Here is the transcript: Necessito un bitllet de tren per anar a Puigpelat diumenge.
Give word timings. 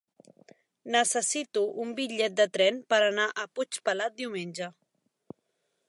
Necessito 0.95 1.63
un 1.83 1.91
bitllet 1.99 2.37
de 2.41 2.47
tren 2.57 2.81
per 2.95 2.99
anar 3.11 3.29
a 3.43 3.47
Puigpelat 3.59 4.19
diumenge. 4.23 4.73